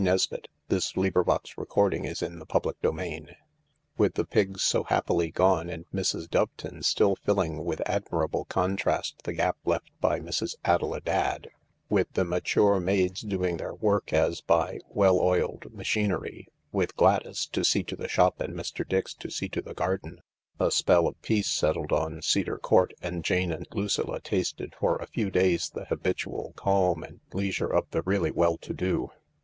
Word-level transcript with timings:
Why, 0.01 0.05
my 0.05 0.15
blessed 0.15 0.33
angel, 0.97 1.05
it's 1.05 1.13
an 1.21 1.21
absolute 1.29 1.65
godsend!" 1.69 2.07
CHAPTER 2.47 2.71
XXII 2.89 3.35
With 3.99 4.15
the 4.15 4.25
Pigs 4.25 4.63
so 4.63 4.83
happily 4.85 5.29
gone, 5.29 5.69
and 5.69 5.85
Mrs. 5.93 6.27
Doveton 6.27 6.81
still 6.81 7.15
filling 7.17 7.63
with 7.63 7.83
admirable 7.87 8.45
contrast 8.45 9.21
the 9.25 9.33
gap 9.33 9.57
left 9.63 9.91
by 9.99 10.19
Mrs. 10.19 10.55
Adela 10.65 11.01
Dadd, 11.01 11.49
with 11.87 12.11
the 12.13 12.25
mature 12.25 12.79
maids 12.79 13.21
doing 13.21 13.57
their 13.57 13.75
work 13.75 14.11
as 14.11 14.41
by 14.41 14.79
well 14.89 15.19
oiled 15.19 15.71
machinery, 15.71 16.47
with 16.71 16.95
Gladys 16.95 17.45
to 17.49 17.63
see 17.63 17.83
to 17.83 17.95
the 17.95 18.09
shop 18.09 18.39
and 18.41 18.55
Mr. 18.55 18.83
Dix 18.89 19.13
to 19.13 19.29
see 19.29 19.49
to 19.49 19.61
the 19.61 19.75
garden, 19.75 20.21
a 20.59 20.71
spell 20.71 21.05
of 21.05 21.21
peace 21.21 21.47
settled 21.51 21.91
on 21.91 22.23
Cedar 22.23 22.57
Court, 22.57 22.95
and 23.03 23.23
Jane 23.23 23.51
and 23.51 23.67
Lucilla 23.71 24.19
tasted 24.19 24.73
for 24.79 24.95
a 24.95 25.05
few 25.05 25.29
days 25.29 25.69
the 25.69 25.85
habitual 25.85 26.53
calm 26.55 27.03
and 27.03 27.19
leisure 27.33 27.71
of 27.71 27.87
the 27.91 28.01
really 28.01 28.31
well 28.31 28.57
to 28.57 28.73
do. 28.73 29.11